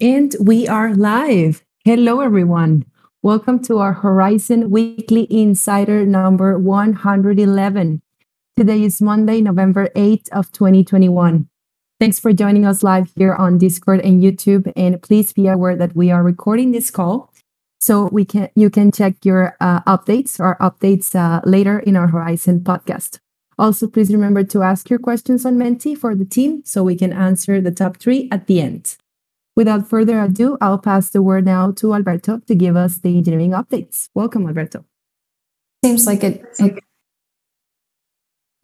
[0.00, 1.62] And we are live.
[1.84, 2.86] Hello, everyone.
[3.22, 8.00] Welcome to our Horizen Weekly Insider number 111.
[8.56, 11.50] Today is Monday, November 8th of 2021.
[11.98, 14.72] Thanks for joining us live here on Discord and YouTube.
[14.74, 17.30] And please be aware that we are recording this call,
[17.78, 22.08] so we can you can check your uh, updates or updates uh, later in our
[22.08, 23.18] Horizen podcast.
[23.58, 27.12] Also, please remember to ask your questions on Menti for the team, so we can
[27.12, 28.96] answer the top three at the end.
[29.56, 33.50] Without further ado, I'll pass the word now to Alberto to give us the engineering
[33.50, 34.08] updates.
[34.14, 34.84] Welcome, Alberto.
[35.84, 36.44] Seems like it.
[36.58, 36.78] it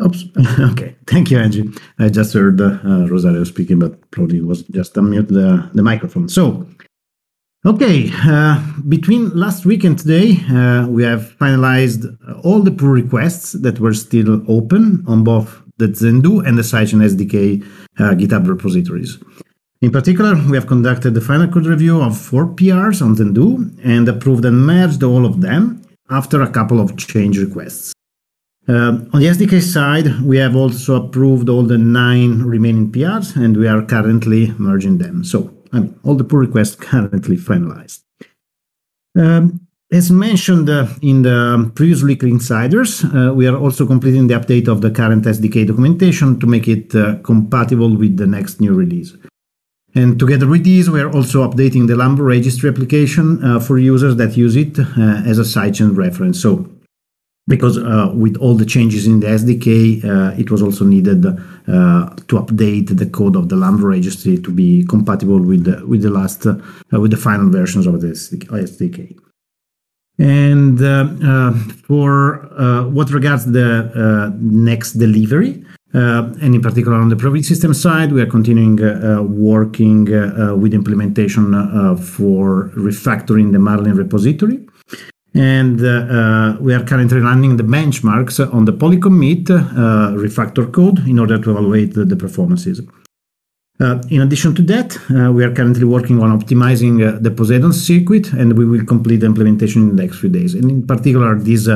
[0.03, 0.25] Oops.
[0.73, 0.95] okay.
[1.07, 1.71] Thank you, Angie.
[1.99, 2.79] I just heard uh,
[3.09, 6.29] Rosario speaking, but probably was just unmute the, the microphone.
[6.29, 6.67] So,
[7.65, 8.11] okay.
[8.13, 12.05] Uh, between last week and today, uh, we have finalized
[12.45, 17.03] all the pull requests that were still open on both the Zendoo and the Sidechain
[17.03, 17.63] SDK
[17.99, 19.19] uh, GitHub repositories.
[19.83, 24.09] In particular, we have conducted the final code review of four PRs on Zendoo and
[24.09, 27.93] approved and merged all of them after a couple of change requests.
[28.69, 33.57] Uh, on the SDK side, we have also approved all the nine remaining PRs and
[33.57, 35.23] we are currently merging them.
[35.23, 38.03] So, I mean, all the pull requests currently finalized.
[39.15, 39.61] Um,
[39.93, 44.69] as mentioned uh, in the previous weekly insiders, uh, we are also completing the update
[44.69, 49.15] of the current SDK documentation to make it uh, compatible with the next new release.
[49.97, 54.17] And together with these, we are also updating the Lambo registry application uh, for users
[54.17, 56.39] that use it uh, as a sidechain reference.
[56.39, 56.69] So
[57.49, 61.31] because uh, with all the changes in the SDK, uh, it was also needed uh,
[62.29, 66.11] to update the code of the Lambo registry to be compatible with the, with the
[66.11, 66.57] last uh,
[66.93, 69.19] with the final versions of the SDK.
[70.19, 70.79] And
[71.87, 72.49] for
[72.91, 75.65] what regards the next delivery,
[75.97, 78.77] and in particular on the private system side, we are continuing
[79.47, 80.05] working
[80.61, 81.53] with implementation
[81.97, 84.59] for refactoring the Marlin repository.
[85.37, 91.07] And uh, uh, we are currently running the benchmarks on the polycommit uh, refactor code
[91.07, 92.81] in order to evaluate the, the performances.
[93.79, 97.75] Uh, in addition to that, uh, we are currently working on optimizing uh, the Poseidon
[97.75, 100.55] circuit, and we will complete the implementation in the next few days.
[100.55, 101.69] And in particular, this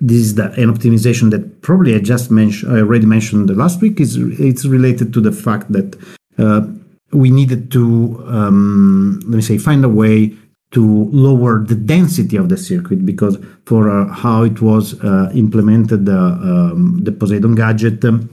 [0.00, 3.80] this is the, an optimization that probably I just mentioned, I already mentioned the last
[3.80, 4.00] week.
[4.00, 5.96] is It's related to the fact that
[7.12, 10.34] we needed to um, let me say find a way
[10.72, 16.08] to lower the density of the circuit because for uh, how it was uh, implemented
[16.08, 18.28] uh, um, the Poseidon gadget um,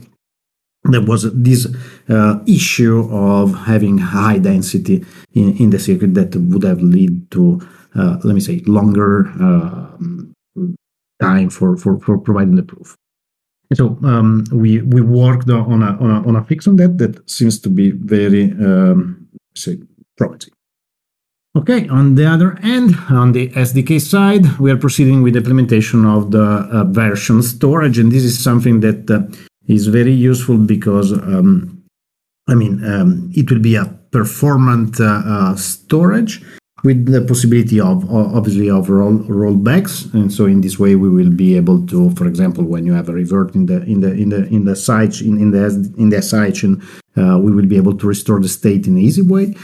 [0.84, 1.66] there was this
[2.10, 7.60] uh, issue of having high density in, in, the circuit that would have led to
[7.94, 10.33] uh, let me say longer um,
[11.20, 12.96] time for, for, for providing the proof.
[13.72, 17.28] So um, we we worked on a, on a on a fix on that that
[17.28, 19.26] seems to be very um,
[19.56, 19.78] say
[20.16, 20.52] promising.
[21.56, 26.04] Okay, on the other end, on the SDK side, we are proceeding with the implementation
[26.04, 29.22] of the uh, version storage, and this is something that uh,
[29.68, 31.80] is very useful because, um,
[32.48, 36.42] I mean, um, it will be a performant uh, uh storage
[36.84, 41.30] with the possibility of obviously of roll, rollbacks, and so in this way we will
[41.30, 44.28] be able to, for example, when you have a revert in the in the in
[44.28, 45.64] the in the site in, in the
[45.96, 46.82] in the sidechain,
[47.16, 49.56] uh, we will be able to restore the state in an easy way,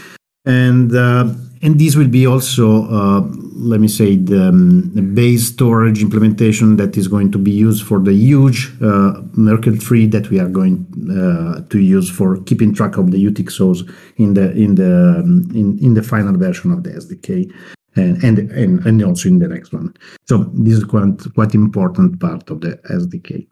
[0.47, 1.29] and uh,
[1.63, 3.21] and this will be also, uh,
[3.55, 7.99] let me say, the, um, base storage implementation that is going to be used for
[7.99, 12.97] the huge uh, Merkle tree that we are going uh, to use for keeping track
[12.97, 16.91] of the UTXOs in the in the um, in, in the final version of the
[16.91, 17.53] SDK.
[17.97, 19.93] And, and and and also in the next one.
[20.29, 23.49] So this is quite quite important part of the SDK.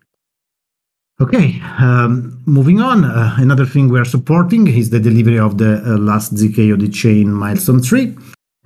[1.21, 3.05] Okay, um, moving on.
[3.05, 6.79] Uh, another thing we are supporting is the delivery of the uh, last ZK of
[6.79, 8.17] the chain milestone 3.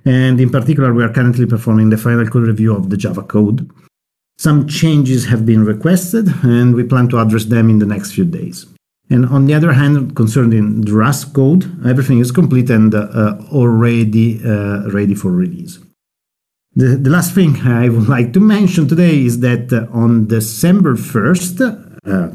[0.05, 3.67] And in particular, we are currently performing the final code review of the Java code.
[4.37, 8.25] Some changes have been requested, and we plan to address them in the next few
[8.25, 8.67] days.
[9.09, 14.39] And on the other hand, concerning the Rust code, everything is complete and uh, already
[14.45, 15.79] uh, ready for release.
[16.75, 20.95] The, the, last thing I would like to mention today is that uh, on December
[20.95, 22.29] 1st, uh,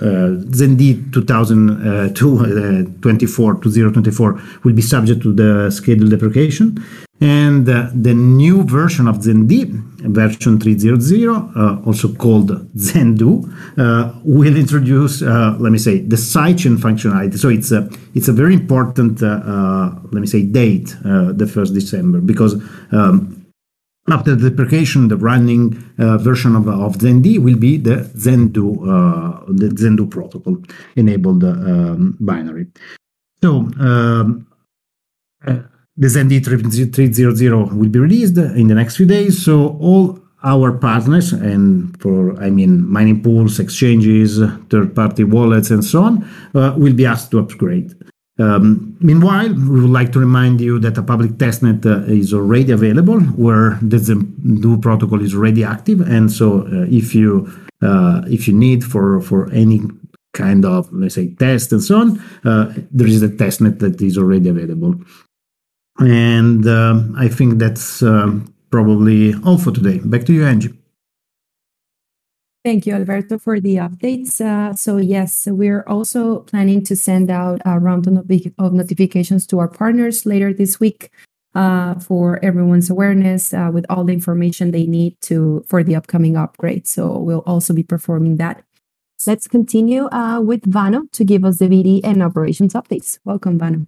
[0.00, 6.82] uh, ZenD 2024 uh, to 024 will be subject to the schedule deprecation.
[7.20, 9.66] And uh, the new version of ZenD,
[10.00, 13.44] version 300, uh, also called Zendoo,
[13.78, 17.38] uh, will introduce, let me say, the sidechain functionality.
[17.38, 22.54] So it's a, it's a very important, let me say, date, the 1st December, because
[22.92, 23.41] um,
[24.08, 29.44] after the deprecation, the running uh, version of, of ZenD will be the Zendoo, uh,
[29.48, 30.58] the Zendoo protocol
[30.96, 32.66] enabled um, binary.
[33.40, 34.46] So um,
[35.44, 39.44] the ZenD 300 will be released in the next few days.
[39.44, 44.40] So all our partners and for I mean mining pools, exchanges,
[44.70, 47.94] third-party wallets, and so on uh, will be asked to upgrade.
[48.42, 52.72] Um, meanwhile, we would like to remind you that a public testnet uh, is already
[52.72, 57.50] available, where the Zendoo protocol is already active, and so uh, if you
[57.82, 59.82] uh, if you need for for any
[60.32, 62.08] kind of let's say test and so on,
[62.44, 64.94] uh, there is a testnet that is already available.
[65.98, 69.98] And um, I think that's um, probably all for today.
[69.98, 70.81] Back to you, Angie.
[72.64, 74.40] Thank you, Alberto, for the updates.
[74.40, 78.30] Uh, so yes, we're also planning to send out a round of,
[78.72, 81.10] notifications to our partners later this week
[81.56, 86.36] uh, for everyone's awareness uh, with all the information they need to for the upcoming
[86.36, 86.86] upgrade.
[86.86, 88.62] So we'll also be performing that.
[89.26, 90.08] Let's continue
[90.40, 93.18] with Vano to give us the VD and operations updates.
[93.24, 93.86] Welcome, Vano.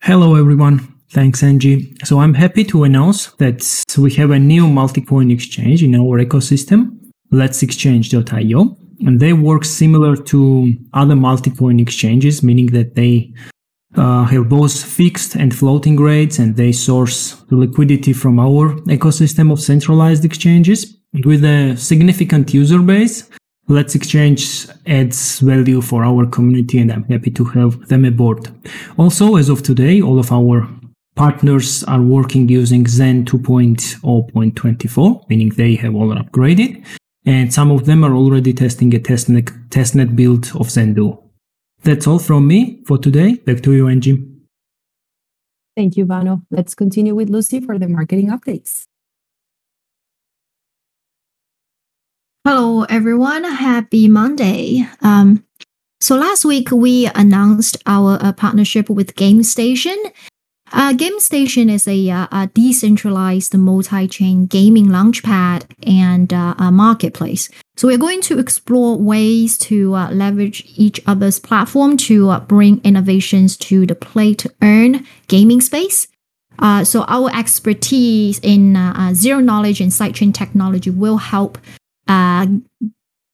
[0.00, 0.91] Hello, everyone.
[1.12, 1.94] Thanks, Angie.
[2.04, 6.98] So I'm happy to announce that we have a new multi-coin exchange in our ecosystem,
[7.30, 13.30] Let's Exchange.io, and they work similar to other multi-coin exchanges, meaning that they
[13.94, 19.52] uh, have both fixed and floating rates, and they source the liquidity from our ecosystem
[19.52, 23.28] of centralized exchanges with a significant user base
[23.68, 28.48] Let's Exchange adds value for our community and I'm happy to have them aboard.
[28.98, 30.68] Also, as of today, all of our
[31.14, 36.84] partners are working using Zen 2.0.24, meaning they have all upgraded.
[37.24, 41.22] And some of them are already testing a testnet, testnet build of Zendoo.
[41.84, 43.34] That's all from me for today.
[43.34, 44.28] Back to you, Angie.
[45.76, 46.42] Thank you, Vano.
[46.50, 48.84] Let's continue with Lucy for the marketing updates.
[52.44, 53.44] Hello, everyone.
[53.44, 54.86] Happy Monday.
[55.00, 55.44] Um,
[56.00, 59.96] so last week we announced our uh, partnership with GameStation.
[60.72, 67.50] Uh, GameStation is a, uh, a decentralized multi-chain gaming launchpad and uh, a marketplace.
[67.76, 72.80] So we're going to explore ways to uh, leverage each other's platform to uh, bring
[72.84, 76.08] innovations to the play to earn gaming space.
[76.58, 78.76] Uh, so our expertise in
[79.14, 81.58] zero knowledge and sidechain technology will help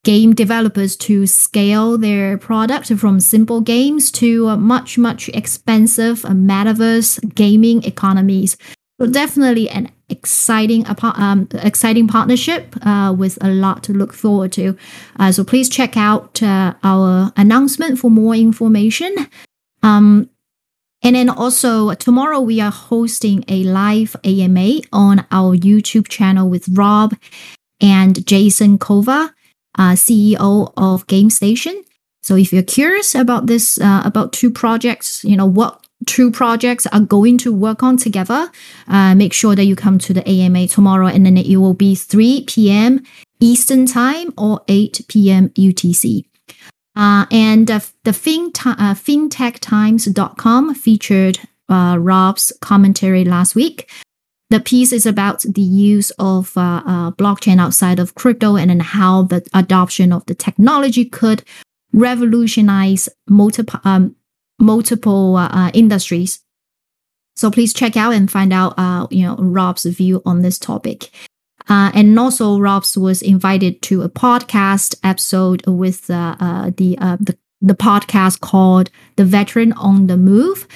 [0.05, 7.83] game developers to scale their product from simple games to much much expensive metaverse gaming
[7.85, 8.57] economies.
[9.01, 14.77] So definitely an exciting um, exciting partnership uh, with a lot to look forward to.
[15.19, 19.15] Uh, so please check out uh, our announcement for more information.
[19.83, 20.31] Um,
[21.03, 26.69] and then also tomorrow we are hosting a live AMA on our YouTube channel with
[26.69, 27.15] Rob
[27.81, 29.33] and Jason Kova,
[29.79, 31.83] uh, CEO of GameStation.
[32.23, 36.87] So if you're curious about this, uh, about two projects, you know, what two projects
[36.89, 38.51] are going to work on together,
[38.89, 41.95] uh, make sure that you come to the AMA tomorrow and then it will be
[41.95, 43.03] 3 p.m.
[43.41, 45.49] Eastern Time or 8 p.m.
[45.51, 46.25] UTC.
[46.97, 51.39] Uh, and uh, the uh, fintechtimes.com featured
[51.69, 53.89] uh, Rob's commentary last week
[54.51, 58.81] the piece is about the use of uh, uh, blockchain outside of crypto and then
[58.81, 61.43] how the adoption of the technology could
[61.93, 64.17] revolutionize multiple um,
[64.59, 66.41] multiple uh, uh, industries.
[67.37, 71.11] So please check out and find out, uh, you know, Rob's view on this topic.
[71.69, 76.97] Uh, and also, Rob's was invited to a podcast episode with the the
[77.61, 80.67] the podcast called "The Veteran on the Move."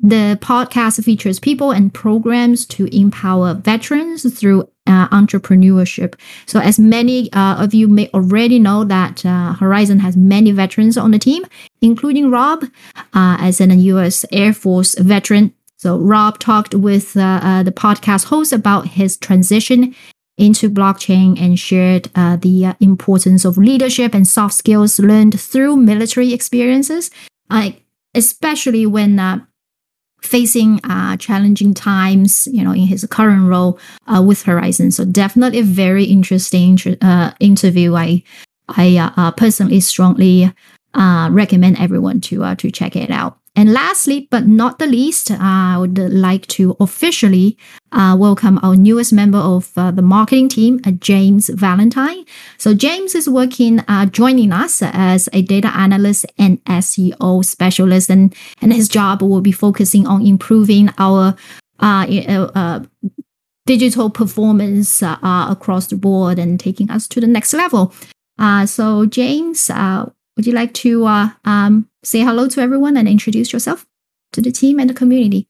[0.00, 6.14] The podcast features people and programs to empower veterans through uh, entrepreneurship.
[6.46, 10.96] So, as many uh, of you may already know, that uh, Horizen has many veterans
[10.96, 11.44] on the team,
[11.82, 12.64] including Rob,
[12.96, 14.24] uh, as an U.S.
[14.32, 15.52] Air Force veteran.
[15.76, 19.96] So, Rob talked with uh, uh, the podcast host about his transition
[20.36, 27.10] into blockchain and shared the importance of leadership and soft skills learned through military experiences,
[28.14, 29.16] especially when
[30.22, 34.92] facing uh, challenging times, you know, in his current role uh, with Horizen.
[34.92, 37.94] So definitely a very interesting uh, interview.
[37.94, 38.22] I
[38.68, 40.52] I uh, uh, personally strongly
[40.94, 43.37] uh, recommend everyone to to check it out.
[43.56, 47.58] And lastly, but not the least, uh, I would like to officially
[47.90, 52.24] uh, welcome our newest member of uh, the marketing team, uh, James Valentine.
[52.58, 58.34] So James is working, uh, joining us as a data analyst and SEO specialist, and
[58.62, 61.34] and his job will be focusing on improving our
[61.80, 62.80] uh,
[63.66, 67.92] digital performance across the board and taking us to the next level.
[68.66, 69.70] so James,
[70.38, 71.04] would you like to
[71.44, 73.84] um, say hello to everyone and introduce yourself?
[74.32, 75.48] to the team and the community.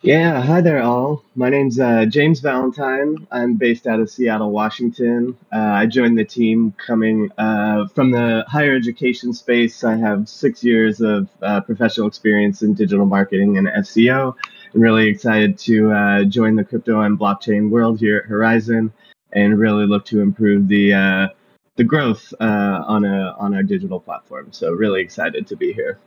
[0.00, 1.24] Yeah, hi there, all.
[1.34, 3.26] My name's uh, James Valentine.
[3.32, 5.36] I'm based out of Seattle, Washington.
[5.52, 9.82] Uh, I joined the team coming uh, from the higher education space.
[9.82, 14.36] I have six years of uh, professional experience in digital marketing and SEO.
[14.72, 18.92] I'm really excited to uh, join the crypto and blockchain world here at Horizen
[19.32, 21.28] and really look to improve the uh,
[21.78, 24.52] the growth uh, on a on our digital platform.
[24.52, 25.98] So, really excited to be here.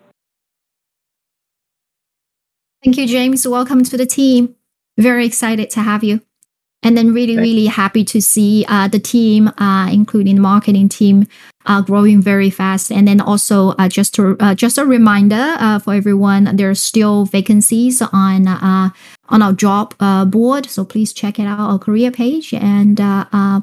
[2.84, 3.48] Thank you, James.
[3.48, 4.56] Welcome to the team.
[4.98, 6.22] Very excited to have you.
[6.84, 11.28] And then really, really happy to see uh, the team, uh, including the marketing team,
[11.68, 12.92] uh, growing very fast.
[12.92, 16.76] And then also uh, just to, uh, just a reminder uh, for everyone, there are
[16.76, 19.96] still vacancies on on our job
[20.32, 20.66] board.
[20.66, 22.98] So please check it out, our career page, and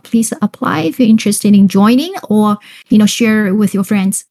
[0.05, 2.57] please apply if you're interested in joining or
[2.89, 4.27] you know share it with your friends.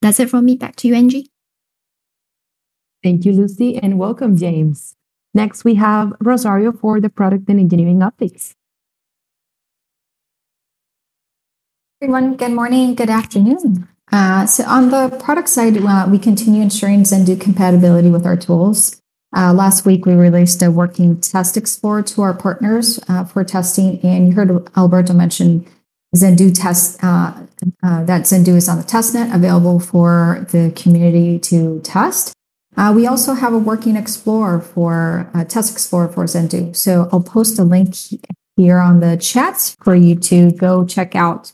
[0.00, 0.56] That's it from me.
[0.56, 1.30] Back to you, Angie.
[3.02, 4.95] Thank you, Lucy, and welcome, James.
[5.36, 8.54] Next, we have Rosario for the product and engineering updates.
[12.00, 13.86] Everyone, good morning, good afternoon.
[14.10, 19.02] Uh, so on the product side, uh, we continue ensuring Zendoo compatibility with our tools.
[19.36, 22.98] Uh, last week, we released a working test explorer to our partners
[23.30, 25.66] for testing, and you heard Alberto mention
[26.14, 32.35] Zendoo test that Zendoo is on the testnet, available for the community to test.
[32.76, 36.76] Uh, we also have a working explorer for uh, Test Explorer for Zendoo.
[36.76, 37.94] So I'll post a link
[38.56, 41.52] here on the chat for you to go check out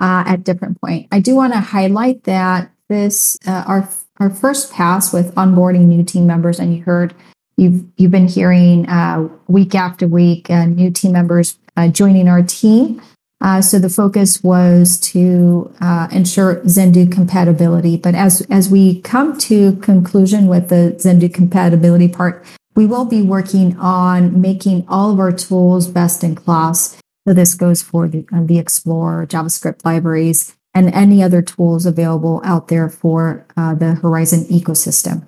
[0.00, 1.08] uh, at different point.
[1.12, 3.88] I do want to highlight that this uh, our
[4.18, 7.14] our first pass with onboarding new team members, and you heard
[7.56, 11.58] you've you've been hearing uh, week after week uh, new team members
[11.92, 13.00] joining our team.
[13.44, 17.98] Uh, so the focus was to uh, ensure Zendoo compatibility.
[17.98, 22.42] But as as we come to conclusion with the Zendoo compatibility part,
[22.74, 26.96] we will be working on making all of our tools best in class.
[27.28, 32.40] So this goes for the, uh, the Explorer, JavaScript libraries, and any other tools available
[32.44, 35.26] out there for uh, the Horizen ecosystem.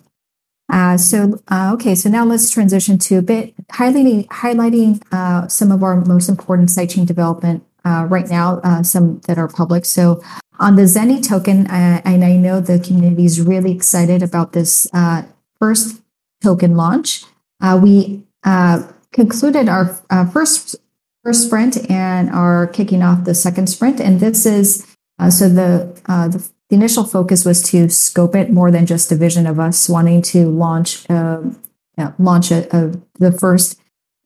[0.73, 5.71] Uh, so, uh, okay, so now let's transition to a bit highlighting, highlighting uh, some
[5.71, 9.85] of our most important sidechain development uh, right now, uh, some that are public.
[9.85, 10.21] So
[10.59, 14.89] on the Zenny token, uh, and I know the community is really excited about this
[14.93, 15.23] uh,
[15.61, 16.03] first
[16.43, 17.25] token launch.
[17.61, 19.87] Uh, we uh, concluded our
[20.33, 20.77] first
[21.23, 24.01] first sprint and are kicking off the second sprint.
[24.01, 24.87] And this is
[25.31, 29.47] so the, the the initial focus was to scope it more than just a vision
[29.47, 31.57] of us wanting to launch um,
[32.19, 33.81] launch a, a, the first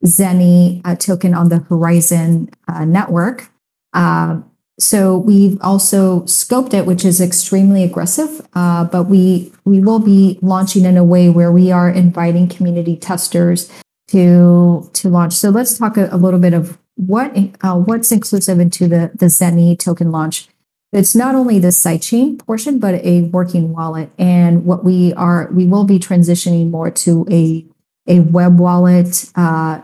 [0.05, 3.50] Zenny uh, token on the Horizen uh, network.
[3.93, 4.41] Uh,
[4.79, 10.39] so we've also scoped it, which is extremely aggressive, uh, but we we will be
[10.41, 13.71] launching in a way where we are inviting community testers
[14.07, 15.33] to to launch.
[15.33, 19.27] So let's talk a, a little bit of what uh, what's inclusive into the the
[19.27, 20.47] Zenny token launch.
[20.91, 24.11] It's not only the sidechain portion, but a working wallet.
[24.17, 27.65] And what we are, we will be transitioning more to a
[28.07, 29.81] a web wallet uh,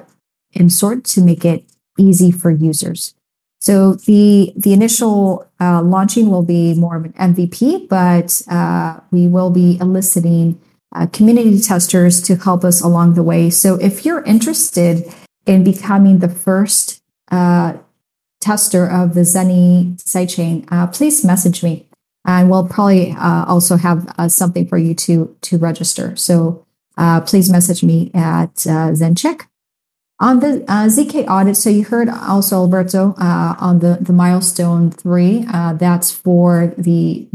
[0.54, 1.64] in sort to make it
[1.98, 3.14] easy for users.
[3.60, 9.28] So the the initial uh, launching will be more of an MVP, but uh, we
[9.28, 10.60] will be eliciting
[10.96, 13.50] uh, community testers to help us along the way.
[13.50, 15.04] So if you're interested
[15.46, 17.02] in becoming the first
[18.40, 21.88] tester of the Zenny sidechain, please message me,
[22.26, 26.16] and we'll probably also have something for you to to register.
[26.16, 26.66] So
[27.26, 29.48] please message me at Zencheck
[30.20, 35.46] on the uh, ZK audit, so you heard also Alberto uh, on the, milestone three.
[35.52, 37.28] Uh, that's for the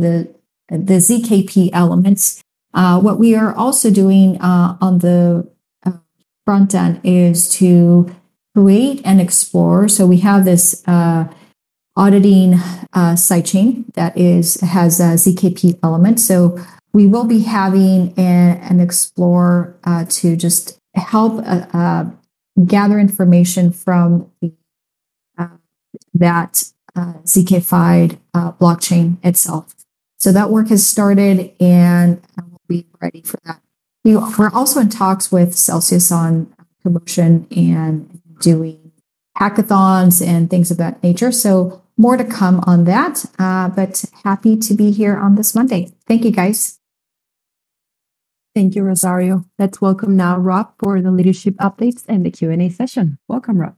[0.70, 2.42] ZKP elements.
[2.74, 5.48] Uh, what we are also doing uh, on the
[5.84, 5.92] uh,
[6.44, 8.12] front end is to
[8.54, 9.88] create and explore.
[9.88, 10.82] So we have this
[11.94, 12.54] auditing
[12.94, 16.18] sidechain that has a ZKP element.
[16.18, 16.58] So
[16.92, 21.44] we will be having an, explorer to just help
[22.66, 24.52] gather information from the,
[25.38, 25.48] uh,
[26.14, 29.74] that uh, ZK uh, blockchain itself.
[30.18, 33.60] So that work has started and we'll be ready for that.
[34.04, 38.92] We, we're also in talks with Celsius on promotion and doing
[39.38, 41.32] hackathons and things of that nature.
[41.32, 45.92] So more to come on that, uh, but happy to be here on this Monday.
[46.06, 46.81] Thank you, guys.
[48.54, 49.44] Thank you, Rosario.
[49.58, 53.18] Let's welcome now Rob for the leadership updates and the Q&A session.
[53.28, 53.76] Welcome, Rob.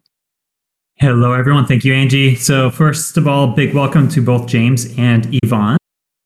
[0.97, 1.67] Hello, everyone.
[1.67, 2.35] Thank you, Angie.
[2.37, 5.77] So first of all, big welcome to both James and Yvonne.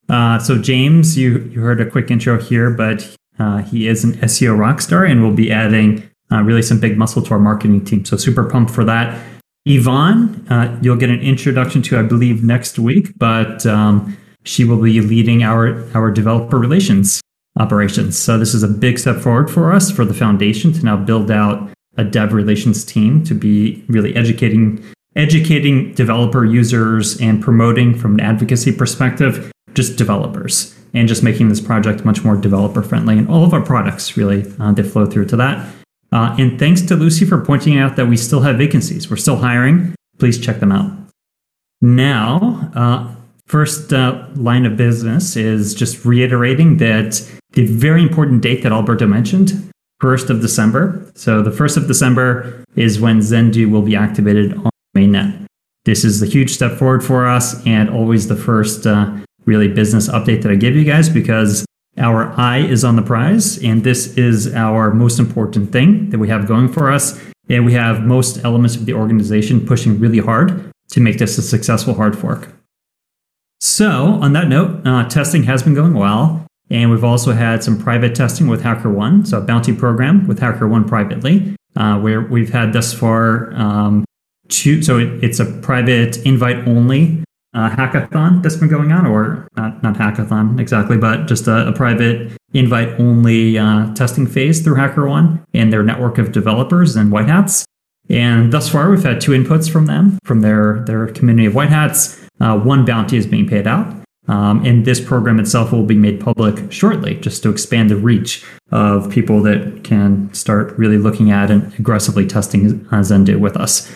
[0.08, 4.14] Uh, so James, you, you heard a quick intro here, but Uh, he is an
[4.14, 6.02] SEO rock star and will be adding
[6.32, 8.04] uh, really some big muscle to our marketing team.
[8.04, 9.16] So super pumped for that.
[9.64, 14.82] Yvonne, uh, you'll get an introduction to, I believe, next week, but um, she will
[14.82, 17.20] be leading our, our developer relations
[17.58, 18.18] operations.
[18.18, 21.30] So this is a big step forward for us for the foundation to now build
[21.30, 24.82] out a dev relations team to be really educating
[25.16, 31.60] educating developer users and promoting from an advocacy perspective just developers and just making this
[31.60, 33.18] project much more developer friendly.
[33.18, 35.74] And all of our products really uh, they flow through to that.
[36.12, 39.10] Uh, and thanks to lucy for pointing out that we still have vacancies.
[39.10, 39.94] We're still hiring.
[40.18, 40.92] Please check them out.
[41.80, 43.14] Now uh,
[43.48, 49.06] first uh, line of business is just reiterating that the very important date that alberto
[49.06, 49.50] mentioned
[50.02, 54.70] 1st of december so the 1st of december is when Zendoo will be activated on
[54.96, 55.46] mainnet
[55.84, 59.10] this is a huge step forward for us and always the first uh,
[59.46, 61.64] really business update that I give you guys because
[61.96, 66.28] our eye is on the prize, and this is our most important thing that we
[66.28, 67.18] have going for us.
[67.48, 71.42] And we have most elements of the organization pushing really hard to make this a
[71.42, 72.52] successful hard fork.
[73.60, 77.80] So, on that note, uh, testing has been going well, and we've also had some
[77.80, 82.72] private testing with HackerOne, so a bounty program with HackerOne privately, uh, where we've had
[82.72, 84.04] thus far um,
[84.48, 84.82] two.
[84.82, 87.24] So it, it's a private invite only
[87.54, 91.72] uh, hackathon that's been going on, or not, not hackathon exactly, but just a, a
[91.72, 97.28] private invite only uh, testing phase through HackerOne and their network of developers and white
[97.28, 97.64] hats.
[98.08, 101.68] And thus far, we've had two inputs from them, from their, their community of white
[101.68, 102.27] hats.
[102.40, 103.94] Uh, one bounty is being paid out.
[104.28, 108.44] Um, and this program itself will be made public shortly, just to expand the reach
[108.70, 113.90] of people that can start really looking at and aggressively testing Zendoo with us.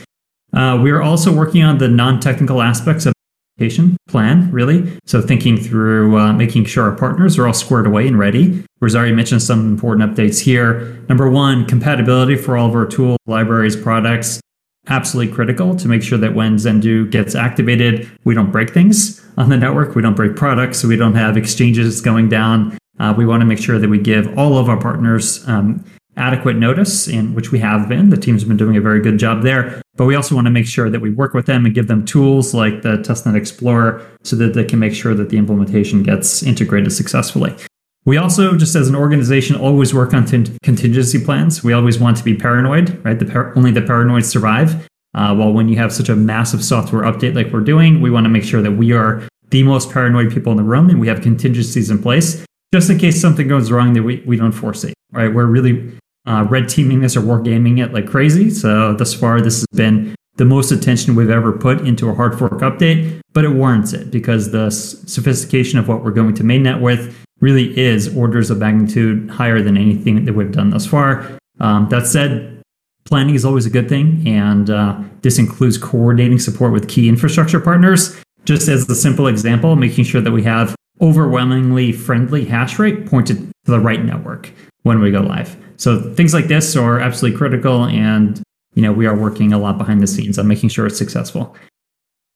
[0.54, 4.98] Uh, we are also working on the non technical aspects of the application plan, really.
[5.04, 8.64] So thinking through uh, making sure our partners are all squared away and ready.
[8.80, 11.04] Rosario mentioned some important updates here.
[11.08, 14.40] Number one, compatibility for all of our tools, libraries, products.
[14.88, 19.48] Absolutely critical to make sure that when Zendoo gets activated, we don't break things on
[19.48, 19.94] the network.
[19.94, 20.82] We don't break products.
[20.82, 22.76] We don't have exchanges going down.
[22.98, 25.84] Uh, we want to make sure that we give all of our partners um,
[26.16, 28.10] adequate notice, in which we have been.
[28.10, 29.80] The team's been doing a very good job there.
[29.96, 32.04] But we also want to make sure that we work with them and give them
[32.04, 36.42] tools like the Testnet Explorer so that they can make sure that the implementation gets
[36.42, 37.54] integrated successfully.
[38.04, 41.62] We also, just as an organization, always work on t- contingency plans.
[41.62, 43.18] We always want to be paranoid, right?
[43.18, 44.88] The par- only the paranoid survive.
[45.14, 48.24] Uh, well, when you have such a massive software update like we're doing, we want
[48.24, 51.06] to make sure that we are the most paranoid people in the room and we
[51.06, 54.94] have contingencies in place just in case something goes wrong that we, we don't foresee,
[55.12, 55.32] right?
[55.32, 55.92] We're really
[56.26, 58.50] uh, red teaming this or war gaming it like crazy.
[58.50, 62.38] So thus far, this has been the most attention we've ever put into a hard
[62.38, 66.80] fork update, but it warrants it because the sophistication of what we're going to mainnet
[66.80, 71.28] with really is orders of magnitude higher than anything that we've done thus far.
[71.60, 72.62] Um, that said,
[73.04, 77.60] planning is always a good thing, and uh, this includes coordinating support with key infrastructure
[77.60, 78.18] partners.
[78.44, 83.36] Just as a simple example, making sure that we have overwhelmingly friendly hash rate pointed
[83.38, 84.50] to the right network
[84.82, 85.56] when we go live.
[85.76, 88.40] So things like this are absolutely critical, and
[88.74, 91.56] you know we are working a lot behind the scenes on making sure it's successful.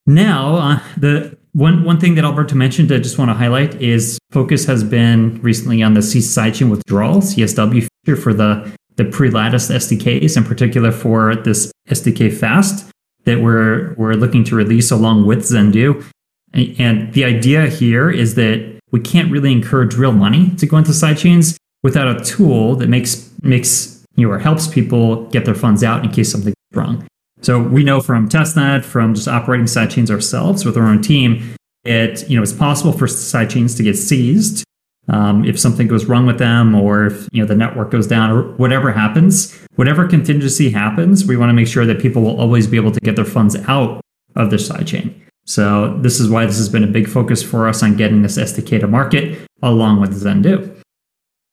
[0.05, 4.19] Now, uh, the one one thing that Alberto mentioned, I just want to highlight is
[4.31, 9.69] focus has been recently on the ceased sidechain withdrawal CSW feature for the the pre-Latus
[9.69, 12.87] SDKs, in particular for this SDK fast
[13.25, 16.05] that we're we're looking to release along with Zendoo.
[16.53, 20.91] And the idea here is that we can't really encourage real money to go into
[20.91, 25.83] sidechains without a tool that makes makes you know or helps people get their funds
[25.83, 27.07] out in case something wrong.
[27.41, 32.29] So we know from testnet, from just operating sidechains ourselves with our own team, it
[32.29, 34.65] you know it's possible for sidechains to get seized
[35.09, 38.29] um, if something goes wrong with them, or if you know the network goes down,
[38.29, 42.67] or whatever happens, whatever contingency happens, we want to make sure that people will always
[42.67, 44.01] be able to get their funds out
[44.35, 45.13] of the sidechain.
[45.45, 48.37] So this is why this has been a big focus for us on getting this
[48.37, 50.75] SDK to market along with Zendoo.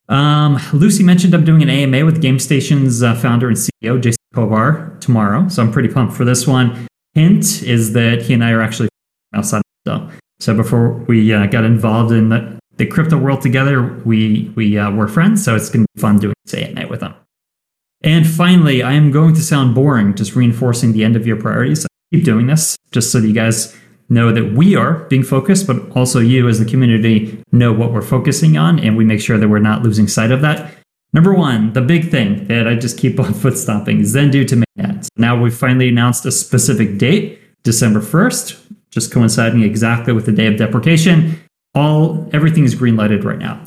[0.09, 4.99] Um, Lucy mentioned I'm doing an AMA with GameStation's uh, founder and CEO, Jason Kovar,
[5.01, 5.49] tomorrow.
[5.49, 6.87] So I'm pretty pumped for this one.
[7.15, 8.89] Hint is that he and I are actually
[9.33, 14.53] outside of So before we uh, got involved in the, the, crypto world together, we,
[14.57, 15.45] we uh, were friends.
[15.45, 17.15] So it's to be fun doing this night with him.
[18.03, 21.87] And finally, I am going to sound boring, just reinforcing the end of your priorities.
[21.87, 23.75] I keep doing this just so that you guys
[24.09, 28.03] know that we are being focused, but also you as the community know what we're
[28.03, 30.75] focusing on, and we make sure that we're not losing sight of that.
[31.15, 34.57] Number one, the big thing that I just keep on foot stomping is Zendoo to
[34.57, 35.07] mainnet.
[35.17, 40.47] Now we've finally announced a specific date, December 1st, just coinciding exactly with the day
[40.47, 41.41] of deprecation.
[41.75, 43.67] All everything is green lighted right now.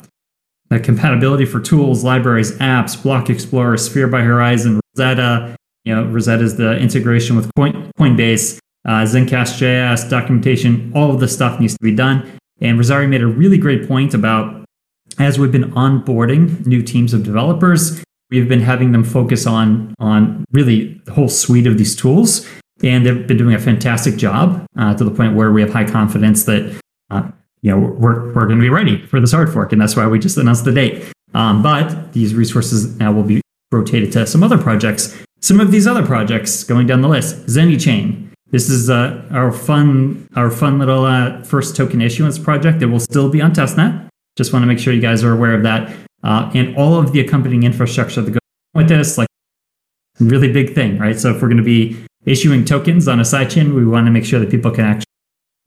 [0.68, 5.56] The compatibility for tools, libraries, apps, Block Explorer, Sphere by Horizen, Rosetta.
[5.84, 10.92] You know, Rosetta is the integration with Coin, Coinbase, uh, Zencast JS, documentation.
[10.94, 12.38] All of this stuff needs to be done.
[12.60, 14.64] And Rosario made a really great point about
[15.18, 20.44] as we've been onboarding new teams of developers, we've been having them focus on on
[20.52, 22.46] really the whole suite of these tools,
[22.82, 25.88] and they've been doing a fantastic job uh, to the point where we have high
[25.88, 27.28] confidence that uh,
[27.62, 30.06] you know we're we're going to be ready for this hard fork, and that's why
[30.06, 31.04] we just announced the date.
[31.34, 35.16] Um, but these resources now will be rotated to some other projects.
[35.40, 38.26] Some of these other projects going down the list: ZendyChain.
[38.50, 42.80] This is uh, our fun, our fun little uh, first token issuance project.
[42.80, 44.07] that will still be on testnet.
[44.38, 47.12] Just want to make sure you guys are aware of that, uh, and all of
[47.12, 48.38] the accompanying infrastructure that goes
[48.72, 49.18] with this.
[49.18, 49.28] Like,
[50.20, 51.18] really big thing, right?
[51.18, 54.24] So if we're going to be issuing tokens on a sidechain, we want to make
[54.24, 55.04] sure that people can actually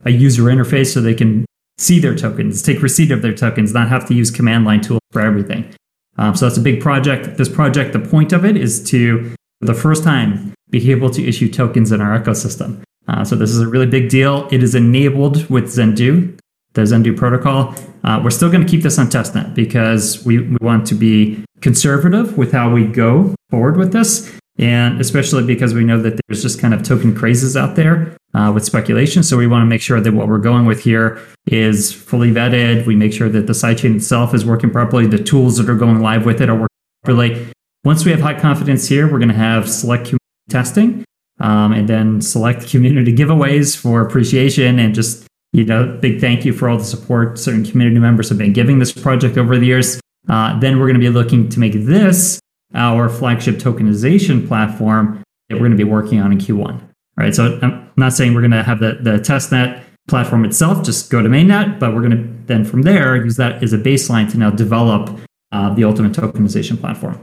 [0.05, 1.45] a user interface so they can
[1.77, 5.01] see their tokens, take receipt of their tokens, not have to use command line tools
[5.11, 5.69] for everything.
[6.17, 7.37] Um, so that's a big project.
[7.37, 11.27] This project, the point of it is to, for the first time, be able to
[11.27, 12.81] issue tokens in our ecosystem.
[13.07, 14.47] Uh, so this is a really big deal.
[14.51, 16.37] It is enabled with Zendoo,
[16.73, 17.75] the Zendoo protocol.
[18.03, 21.43] Uh, we're still going to keep this on testnet because we, we want to be
[21.61, 24.31] conservative with how we go forward with this.
[24.57, 28.51] And especially because we know that there's just kind of token crazes out there uh,
[28.53, 29.23] with speculation.
[29.23, 32.85] So we want to make sure that what we're going with here is fully vetted.
[32.85, 35.07] We make sure that the sidechain itself is working properly.
[35.07, 36.67] The tools that are going live with it are working
[37.03, 37.47] properly.
[37.83, 41.03] Once we have high confidence here, we're going to have select community testing
[41.39, 46.53] um, and then select community giveaways for appreciation and just, you know, big thank you
[46.53, 49.99] for all the support certain community members have been giving this project over the years.
[50.29, 52.39] Uh, then we're going to be looking to make this
[52.73, 56.71] our flagship tokenization platform that we're going to be working on in Q1.
[56.71, 56.81] All
[57.17, 57.35] right.
[57.35, 61.21] So I'm not saying we're going to have the, the testnet platform itself just go
[61.21, 64.37] to mainnet, but we're going to then from there use that as a baseline to
[64.37, 65.19] now develop
[65.51, 67.19] uh, the ultimate tokenization platform.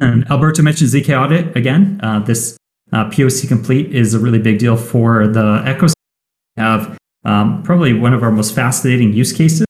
[0.00, 2.00] And Alberto mentioned ZK Audit again.
[2.02, 2.56] Uh, this
[2.92, 5.92] uh, POC complete is a really big deal for the ecosystem.
[6.56, 9.66] We have um, probably one of our most fascinating use cases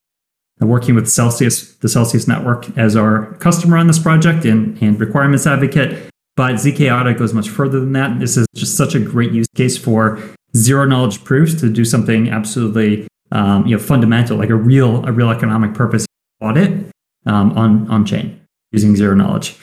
[0.60, 5.46] working with Celsius, the Celsius network, as our customer on this project and, and requirements
[5.46, 6.08] advocate.
[6.36, 8.18] But ZK Audit goes much further than that.
[8.18, 10.18] This is just such a great use case for
[10.56, 15.12] zero knowledge proofs to do something absolutely um, you know fundamental, like a real a
[15.12, 16.06] real economic purpose
[16.40, 16.86] audit
[17.26, 19.56] um, on on chain using zero knowledge.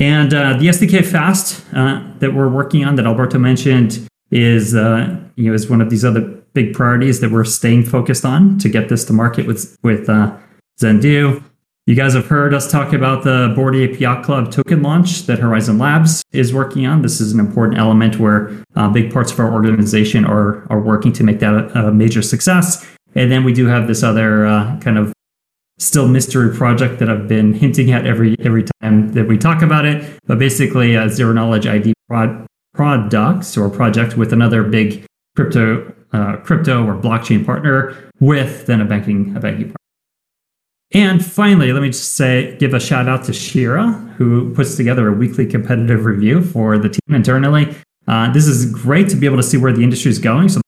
[0.00, 5.16] And uh, the SDK Fast uh, that we're working on, that Alberto mentioned, is uh,
[5.36, 8.68] you know is one of these other big priorities that we're staying focused on to
[8.68, 10.36] get this to market with with uh,
[10.80, 11.42] Zendoo.
[11.86, 15.78] You guys have heard us talk about the Ape Yacht Club token launch that Horizen
[15.78, 17.02] Labs is working on.
[17.02, 21.12] This is an important element where uh, big parts of our organization are are working
[21.14, 22.86] to make that a, a major success.
[23.14, 25.12] And then we do have this other uh, kind of
[25.78, 29.84] still mystery project that I've been hinting at every every time that we talk about
[29.84, 30.18] it.
[30.26, 35.04] But basically, a zero knowledge ID prod, products or project with another big
[35.36, 39.76] crypto uh, crypto or blockchain partner with than a banking a banking partner.
[40.92, 45.08] And finally, let me just say, give a shout out to Shira, who puts together
[45.08, 47.74] a weekly competitive review for the team internally.
[48.06, 50.48] Uh, this is great to be able to see where the industry is going.
[50.48, 50.60] So,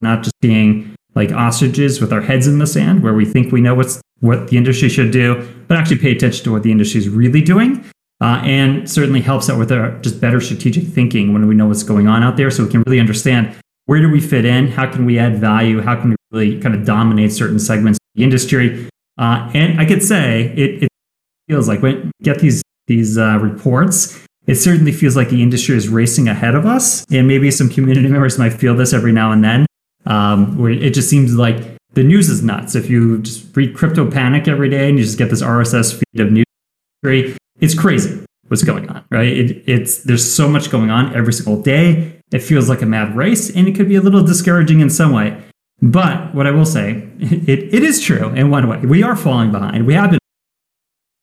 [0.00, 3.60] not just being like ostriches with our heads in the sand, where we think we
[3.60, 6.98] know what's what the industry should do, but actually pay attention to what the industry
[6.98, 7.84] is really doing.
[8.22, 11.82] Uh, and certainly helps out with our just better strategic thinking when we know what's
[11.82, 13.56] going on out there, so we can really understand
[13.90, 16.76] where do we fit in, how can we add value, how can we really kind
[16.76, 18.88] of dominate certain segments of the industry.
[19.18, 20.88] Uh, and I could say it, it,
[21.48, 25.88] feels like when get these these uh, reports, it certainly feels like the industry is
[25.88, 27.04] racing ahead of us.
[27.10, 29.66] And maybe some community members might feel this every now and then,
[30.06, 31.56] um, where it just seems like
[31.94, 32.76] the news is nuts.
[32.76, 36.20] If you just read Crypto Panic every day and you just get this RSS feed
[36.20, 39.26] of news, it's crazy what's going on, right?
[39.26, 42.19] It, it's there's so much going on every single day.
[42.32, 45.12] It feels like a mad race, and it could be a little discouraging in some
[45.12, 45.42] way.
[45.82, 48.78] But what I will say, it, it is true in one way.
[48.78, 49.86] We are falling behind.
[49.86, 50.18] We have been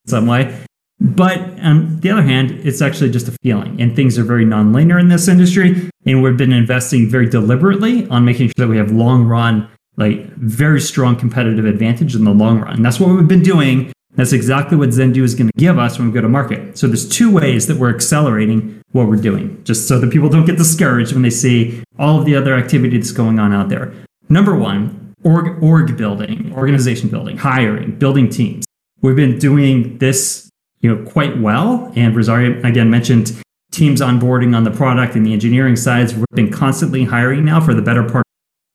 [0.04, 0.64] in some way.
[1.00, 5.00] But on the other hand, it's actually just a feeling, and things are very nonlinear
[5.00, 5.88] in this industry.
[6.04, 9.68] And we've been investing very deliberately on making sure that we have long run
[9.98, 12.76] like very strong competitive advantage in the long run.
[12.76, 13.92] And that's what we've been doing.
[14.14, 16.78] That's exactly what Zendoo is going to give us when we go to market.
[16.78, 20.46] So there's two ways that we're accelerating what we're doing, just so that people don't
[20.46, 23.92] get discouraged when they see all of the other activity that's going on out there.
[24.28, 28.64] Number one, org, org building, organization building, hiring, building teams.
[29.02, 30.48] We've been doing this,
[30.80, 31.92] you know, quite well.
[31.96, 33.32] And Rosario again mentioned
[33.72, 36.14] teams onboarding on the product and the engineering sides.
[36.14, 38.24] We've been constantly hiring now for the better part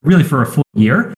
[0.04, 1.13] really for a full year.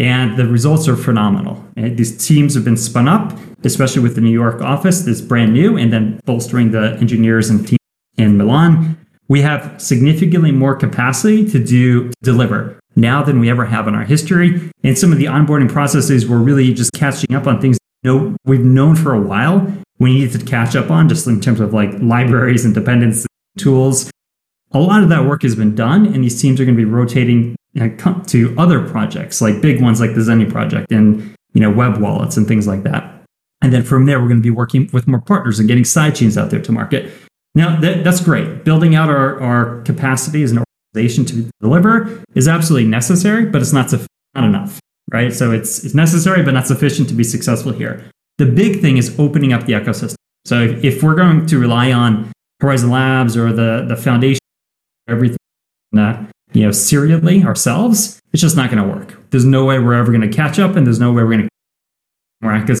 [0.00, 1.62] and the results are phenomenal.
[1.76, 5.52] And these teams have been spun up, especially with the New York office that's brand
[5.52, 7.79] new, and then bolstering the engineers and teams
[8.16, 8.98] in Milan.
[9.28, 13.94] We have significantly more capacity to do to deliver now than we ever have in
[13.94, 14.70] our history.
[14.82, 17.78] And some of the onboarding processes we're really just catching up on things
[18.44, 19.66] we've known for a while
[20.00, 23.26] we needed to catch up on just in terms of like libraries and dependence
[23.58, 24.10] tools.
[24.72, 26.90] A lot of that work has been done, and these teams are going to be
[26.90, 27.88] rotating uh,
[28.26, 32.36] to other projects, like big ones like the Zenny project and you know web wallets
[32.36, 33.22] and things like that.
[33.62, 36.40] And then from there, we're going to be working with more partners and getting sidechains
[36.40, 37.12] out there to market.
[37.54, 38.64] Now, that, that's great.
[38.64, 40.62] Building out our, our capacity as an
[40.94, 43.92] organization to deliver is absolutely necessary, but it's not,
[44.34, 44.78] not enough,
[45.12, 45.32] right?
[45.32, 48.08] So it's, it's necessary, but not sufficient to be successful here.
[48.38, 50.14] The big thing is opening up the ecosystem.
[50.44, 52.32] So if, if we're going to rely on
[52.62, 54.40] Horizen Labs or the, the foundation,
[55.08, 55.38] everything,
[55.96, 59.18] uh, you know, serially ourselves, it's just not going to work.
[59.30, 61.42] There's no way we're ever going to catch up, and there's no way we're going
[61.42, 61.48] to
[62.40, 62.80] miraculous.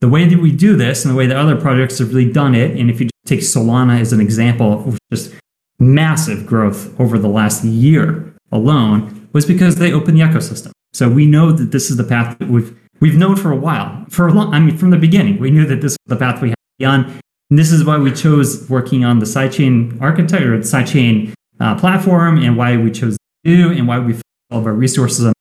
[0.00, 2.54] The way that we do this, and the way that other projects have really done
[2.54, 5.34] it, and if you take Solana as an example of just
[5.78, 10.72] massive growth over the last year alone, was because they opened the ecosystem.
[10.92, 14.04] So we know that this is the path that we've we've known for a while,
[14.08, 14.54] for a long.
[14.54, 16.78] I mean, from the beginning, we knew that this was the path we had to
[16.78, 17.20] be on.
[17.50, 21.78] And this is why we chose working on the sidechain architecture, or the sidechain uh,
[21.78, 24.14] platform and why we chose to do and why we
[24.50, 25.32] all of our resources on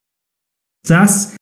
[0.84, 1.38] success.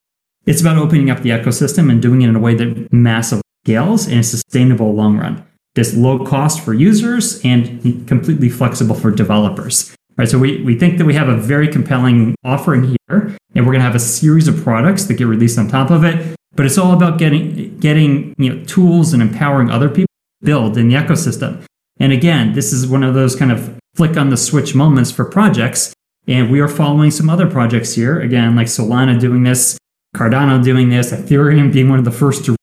[0.46, 4.08] It's about opening up the ecosystem and doing it in a way that massively scales
[4.08, 5.46] and is sustainable long run.
[5.76, 9.96] This low cost for users and completely flexible for developers.
[10.16, 13.72] Right, so we, we think that we have a very compelling offering here, and we're
[13.72, 16.36] going to have a series of products that get released on top of it.
[16.56, 20.78] But it's all about getting getting you know tools and empowering other people to build
[20.78, 21.64] in the ecosystem.
[22.00, 25.26] And again, this is one of those kind of flick on the switch moments for
[25.26, 25.94] projects.
[26.28, 29.78] And we are following some other projects here, again, like Solana doing this,
[30.13, 32.56] Cardano doing this, Ethereum being one of the first to.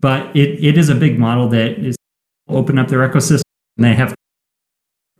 [0.00, 1.96] But it, it is a big model that is
[2.48, 3.42] open up their ecosystem
[3.76, 4.14] and they have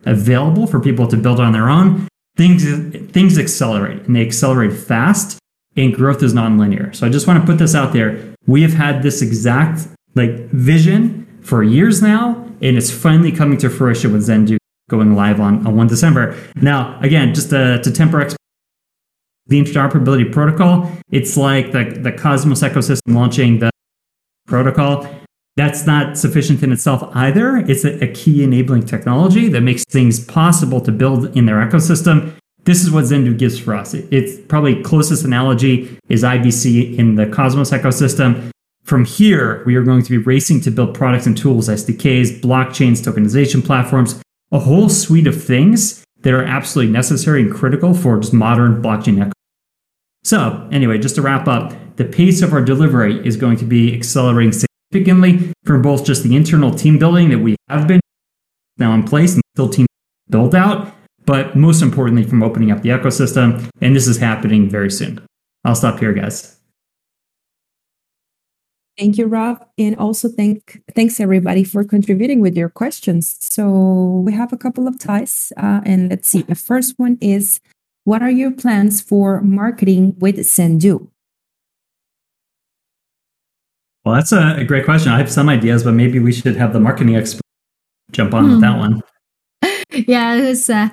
[0.05, 2.07] available for people to build on their own.
[2.35, 2.63] Things,
[3.11, 5.39] things accelerate and they accelerate fast
[5.75, 6.95] and growth is nonlinear.
[6.95, 8.35] So I just want to put this out there.
[8.45, 13.69] We have had this exact like vision for years now and it's finally coming to
[13.69, 14.57] fruition with Zendoo
[14.89, 16.37] going live on, on 1 December.
[16.55, 18.36] Now, again, just to, to temper expectations,
[19.47, 23.69] the interoperability protocol, it's like the, the Cosmos ecosystem launching the
[24.47, 25.07] protocol.
[25.55, 27.57] That's not sufficient in itself either.
[27.57, 32.33] It's a, a key enabling technology that makes things possible to build in their ecosystem.
[32.63, 33.93] This is what Zendoo gives for us.
[33.93, 38.51] It, it's probably closest analogy is IBC in the Cosmos ecosystem.
[38.83, 43.03] From here, we are going to be racing to build products and tools, SDKs, blockchains,
[43.03, 48.33] tokenization platforms, a whole suite of things that are absolutely necessary and critical for just
[48.33, 49.31] modern blockchain.
[50.25, 53.95] So, anyway, just to wrap up, the pace of our delivery is going to be
[53.95, 58.01] accelerating significantly from both just the internal team building that we have been
[58.77, 59.87] now in place and still team
[60.29, 60.93] build out,
[61.25, 63.65] but most importantly, from opening up the ecosystem.
[63.79, 65.25] And this is happening very soon.
[65.63, 66.56] I'll stop here, guys.
[68.97, 73.35] Thank you, Rob, and also thank thanks everybody for contributing with your questions.
[73.39, 76.41] So we have a couple of ties, uh, and let's see.
[76.41, 77.59] The first one is,
[78.05, 81.09] what are your plans for marketing with Zendoo?
[84.03, 85.11] Well, that's a, a, great question.
[85.11, 87.41] I have some ideas, but maybe we should have the marketing expert
[88.11, 88.51] jump on hmm.
[88.51, 89.03] with that one.
[90.07, 90.69] yeah, it was.
[90.69, 90.89] Uh,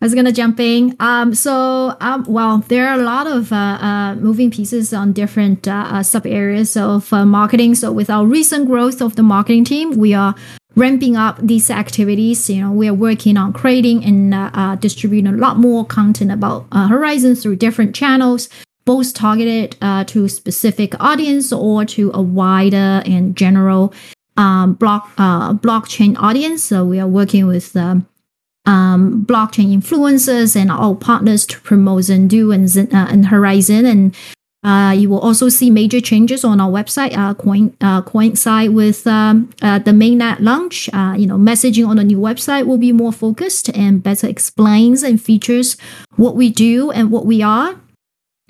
[0.00, 0.94] I was gonna jump in.
[1.00, 5.66] Um, so, um, well, there are a lot of uh, uh, moving pieces on different
[5.66, 7.74] uh, uh sub areas of uh, marketing.
[7.74, 10.34] So, with our recent growth of the marketing team, we are
[10.74, 12.50] ramping up these activities.
[12.50, 16.68] You know, we are working on creating and uh, distributing a lot more content about
[16.70, 18.50] Horizen's through different channels,
[18.84, 23.94] both targeted to specific audience or to a wider and general
[24.36, 26.62] um, block blockchain audience.
[26.62, 28.06] So, we are working with um,
[28.66, 33.86] um, blockchain influencers and all partners to promote Zendoo and, uh, and Horizen.
[33.86, 34.14] And
[34.64, 39.06] uh, you will also see major changes on our website, uh, coin, uh, coincide with
[39.06, 40.90] um, uh, the mainnet launch.
[40.92, 45.04] Uh, you know, messaging on the new website will be more focused and better explains
[45.04, 45.76] and features
[46.16, 47.80] what we do and what we are.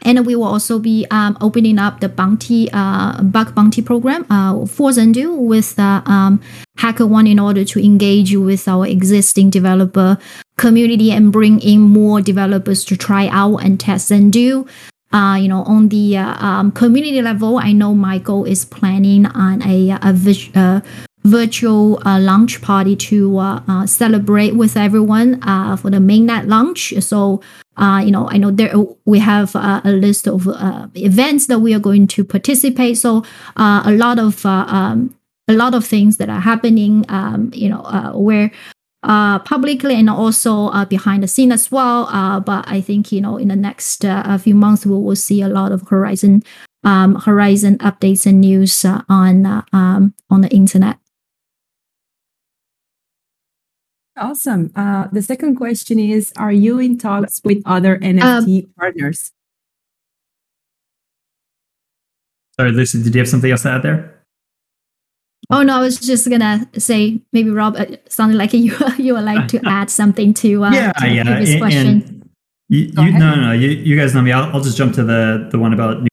[0.04, 4.66] And we will also be um, opening up the bounty uh, bug bounty program uh,
[4.66, 6.40] for Zendoo with uh, um,
[6.78, 10.18] HackerOne in order to engage with our existing developer
[10.58, 14.68] community and bring in more developers to try out and test Zendoo.
[15.12, 19.62] Uh, you know, on the uh, um, community level, I know Michael is planning on
[19.62, 20.80] a, a, uh,
[21.26, 26.94] virtual uh, launch party to uh, uh, celebrate with everyone uh, for the mainnet launch.
[27.00, 27.40] So
[27.76, 31.58] uh, you know, I know there we have uh, a list of uh, events that
[31.58, 32.98] we are going to participate.
[32.98, 33.24] So
[33.56, 35.14] uh, a lot of uh, um,
[35.48, 38.50] a lot of things that are happening, um, you know, uh, where
[39.02, 42.08] uh, publicly and also uh, behind the scene as well.
[42.10, 44.04] Uh, but I think you know in the next
[44.42, 46.44] few months we will see a lot of Horizen
[46.82, 50.98] um, Horizen updates and news on um, on the internet.
[54.16, 54.72] Awesome.
[54.74, 59.32] Uh, the second question is Are you in talks with other NFT Um, partners?
[62.58, 64.22] Sorry, Lucy, did you have something else to add there?
[65.50, 69.24] Oh no, I was just gonna say maybe Rob uh, sounded like you you would
[69.24, 71.22] like to add something to uh, yeah, to yeah.
[71.24, 71.86] previous and- question.
[71.86, 72.12] and
[72.68, 73.52] you, you, no, no, no.
[73.52, 74.32] You, you guys know me.
[74.32, 76.08] I'll, I'll just jump to the the one about new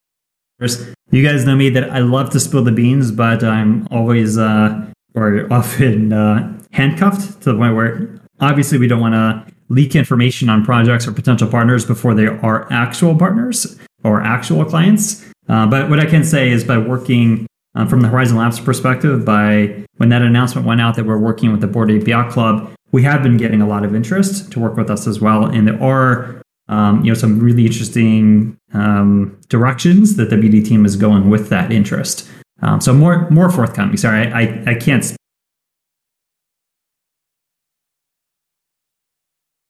[0.59, 0.93] users.
[1.09, 4.85] You guys know me that I love to spill the beans, but I'm always uh,
[5.15, 10.49] or often uh, handcuffed to the point where obviously we don't want to leak information
[10.49, 15.25] on projects or potential partners before they are actual partners or actual clients.
[15.47, 19.25] Uh, but what I can say is by working um, from the Horizen Labs perspective,
[19.25, 23.03] by when that announcement went out that we're working with the Board API Club, we
[23.03, 25.45] have been getting a lot of interest to work with us as well.
[25.45, 30.85] And there are um, you know some really interesting um, directions that the BD team
[30.85, 32.29] is going with that interest.
[32.61, 33.97] Um, so more more forthcoming.
[33.97, 35.15] Sorry, I, I, I can't.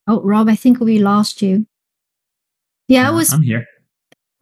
[0.08, 1.66] Oh, Rob, I think we lost you.
[2.88, 3.34] Yeah, I uh, was.
[3.34, 3.66] I'm here.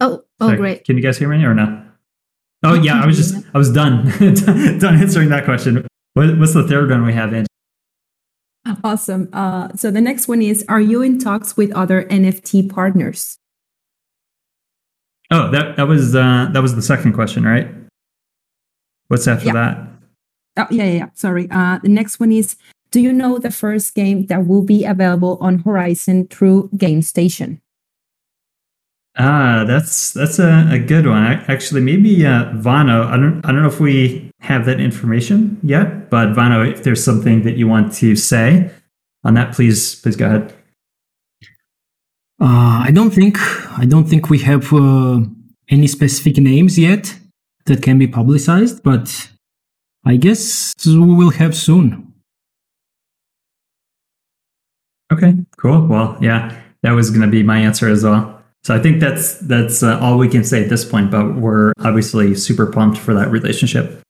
[0.00, 0.84] Oh, oh, Sorry, great.
[0.84, 1.84] Can you guys hear me or no?
[2.64, 4.04] Oh yeah, I was just I was done
[4.78, 5.86] done answering that question.
[6.14, 7.46] What, what's the third one we have, Angie?
[8.84, 9.28] Awesome.
[9.32, 13.38] Uh, so the next one is Are you in talks with other NFT partners?
[15.30, 17.68] Oh, that that was uh, that was the second question, right?
[19.08, 19.52] What's after Yeah.
[19.52, 19.88] that?
[20.56, 21.08] Oh, yeah, yeah, yeah.
[21.14, 21.48] Sorry.
[21.50, 22.56] Uh, the next one is
[22.92, 27.60] Do you know the first game that will be available on Horizen through GameStation?
[29.16, 31.22] Ah, that's that's a, a good one.
[31.22, 33.04] I, actually, maybe uh, Vano.
[33.04, 37.02] I don't I don't know if we have that information yet, but Vano, if there's
[37.02, 38.70] something that you want to say
[39.24, 40.52] on that, please please go ahead.
[42.40, 43.38] Uh, I don't think
[43.78, 45.20] I don't think we have uh,
[45.68, 47.14] any specific names yet
[47.64, 49.30] that can be publicized, but
[50.04, 52.11] I guess we will have soon.
[55.12, 55.86] Okay, cool.
[55.86, 58.40] Well, yeah, that was going to be my answer as well.
[58.64, 61.10] So I think that's that's uh, all we can say at this point.
[61.10, 64.00] But we're obviously super pumped for that relationship.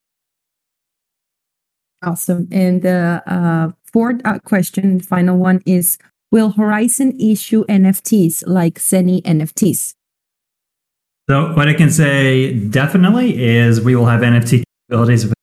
[2.03, 2.49] Awesome.
[2.53, 5.99] And the uh, fourth uh, question, final one is
[6.31, 9.95] Will Horizen issue NFTs like Zenny NFTs?
[11.31, 15.35] So what I can say definitely is we will have NFT capabilities with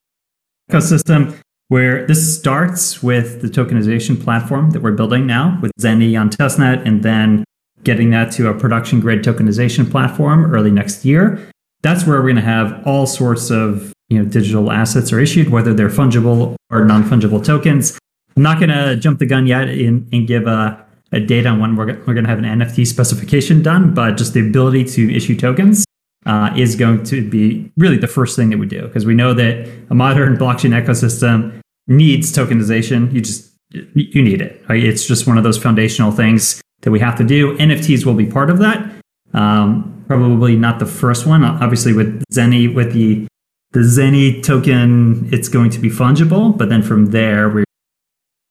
[0.68, 1.36] the ecosystem
[1.70, 6.86] where this starts with the tokenization platform that we're building now with Zenny on testnet
[6.86, 7.44] and then
[7.84, 11.40] getting that to a production grade tokenization platform early next year.
[11.82, 15.50] That's where we're going to have all sorts of you know digital assets are issued,
[15.50, 17.98] whether they're fungible or non-fungible tokens.
[18.36, 21.60] I'm not going to jump the gun yet and, and give a, a date on
[21.60, 25.16] when we're, we're going to have an NFT specification done, but just the ability to
[25.16, 25.86] issue tokens
[26.26, 29.34] uh, is going to be really the first thing that we do because we know
[29.34, 33.12] that a modern blockchain ecosystem needs tokenization.
[33.14, 34.64] You just you need it.
[34.68, 34.84] Right?
[34.84, 37.58] It's just one of those foundational things that we have to do.
[37.58, 38.92] NFTs will be part of that.
[39.34, 41.44] Um, probably not the first one.
[41.44, 43.28] Obviously, with Zenny, with the
[43.72, 46.58] the Zenny token, it's going to be fungible.
[46.58, 47.64] But then from there, we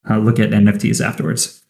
[0.09, 1.62] uh, look at NFTs afterwards.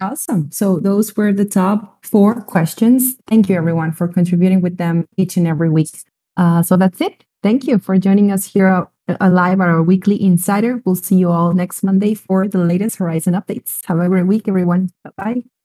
[0.00, 0.50] Awesome.
[0.52, 3.16] So those were the top four questions.
[3.26, 5.90] Thank you, everyone, for contributing with them each and every week.
[6.36, 7.24] Uh, so that's it.
[7.42, 10.82] Thank you for joining us here uh, live at our weekly insider.
[10.84, 13.84] We'll see you all next Monday for the latest Horizen updates.
[13.86, 14.90] Have a great week, everyone.
[15.02, 15.57] Bye bye.